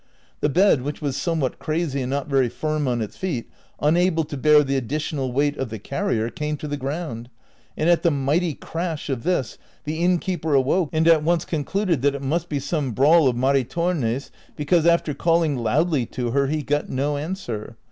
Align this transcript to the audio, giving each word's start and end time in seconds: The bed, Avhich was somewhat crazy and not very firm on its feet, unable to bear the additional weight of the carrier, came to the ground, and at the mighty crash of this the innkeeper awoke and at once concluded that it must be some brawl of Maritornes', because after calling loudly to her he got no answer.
The 0.39 0.49
bed, 0.49 0.79
Avhich 0.79 0.99
was 0.99 1.15
somewhat 1.15 1.59
crazy 1.59 2.01
and 2.01 2.09
not 2.09 2.25
very 2.27 2.49
firm 2.49 2.87
on 2.87 3.01
its 3.03 3.17
feet, 3.17 3.51
unable 3.79 4.23
to 4.23 4.35
bear 4.35 4.63
the 4.63 4.75
additional 4.75 5.31
weight 5.31 5.55
of 5.57 5.69
the 5.69 5.77
carrier, 5.77 6.31
came 6.31 6.57
to 6.57 6.67
the 6.67 6.75
ground, 6.75 7.29
and 7.77 7.87
at 7.87 8.01
the 8.01 8.09
mighty 8.09 8.55
crash 8.55 9.11
of 9.11 9.21
this 9.21 9.59
the 9.83 9.99
innkeeper 10.03 10.55
awoke 10.55 10.89
and 10.91 11.07
at 11.07 11.21
once 11.21 11.45
concluded 11.45 12.01
that 12.01 12.15
it 12.15 12.23
must 12.23 12.49
be 12.49 12.57
some 12.59 12.93
brawl 12.93 13.27
of 13.27 13.35
Maritornes', 13.37 14.31
because 14.55 14.87
after 14.87 15.13
calling 15.13 15.55
loudly 15.55 16.07
to 16.07 16.31
her 16.31 16.47
he 16.47 16.63
got 16.63 16.89
no 16.89 17.15
answer. 17.17 17.77